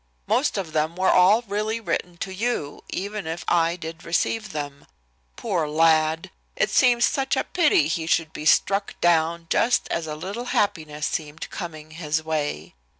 [0.25, 4.87] Most of them were all really written to you, even if I did receive them.
[5.35, 6.31] Poor lad!
[6.55, 11.05] It seems such a pity he should be struck down just as a little happiness
[11.05, 12.73] seemed coming his way."